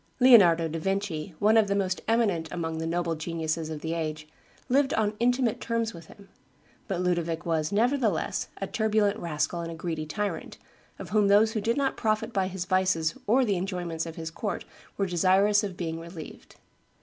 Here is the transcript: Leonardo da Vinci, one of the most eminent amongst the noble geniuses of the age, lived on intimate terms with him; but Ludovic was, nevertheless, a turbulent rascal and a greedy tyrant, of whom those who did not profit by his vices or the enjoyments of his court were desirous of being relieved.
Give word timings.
Leonardo 0.19 0.67
da 0.67 0.79
Vinci, 0.79 1.35
one 1.37 1.55
of 1.57 1.67
the 1.67 1.75
most 1.75 2.01
eminent 2.07 2.47
amongst 2.51 2.79
the 2.79 2.87
noble 2.87 3.13
geniuses 3.13 3.69
of 3.69 3.81
the 3.81 3.93
age, 3.93 4.27
lived 4.67 4.95
on 4.95 5.13
intimate 5.19 5.61
terms 5.61 5.93
with 5.93 6.07
him; 6.07 6.27
but 6.87 6.99
Ludovic 6.99 7.45
was, 7.45 7.71
nevertheless, 7.71 8.47
a 8.59 8.65
turbulent 8.65 9.15
rascal 9.19 9.59
and 9.61 9.71
a 9.71 9.75
greedy 9.75 10.07
tyrant, 10.07 10.57
of 10.97 11.11
whom 11.11 11.27
those 11.27 11.51
who 11.51 11.61
did 11.61 11.77
not 11.77 11.97
profit 11.97 12.33
by 12.33 12.47
his 12.47 12.65
vices 12.65 13.13
or 13.27 13.45
the 13.45 13.57
enjoyments 13.57 14.07
of 14.07 14.15
his 14.15 14.31
court 14.31 14.65
were 14.97 15.05
desirous 15.05 15.63
of 15.63 15.77
being 15.77 15.99
relieved. 15.99 16.55